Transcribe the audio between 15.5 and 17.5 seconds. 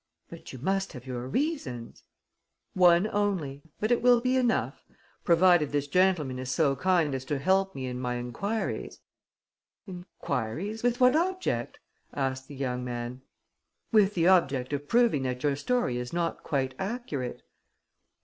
story is not quite accurate."